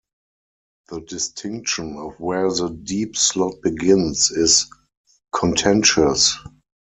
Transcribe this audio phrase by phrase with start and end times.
[0.89, 4.65] The distinction of where the deep slot begins is
[5.31, 6.35] contentious.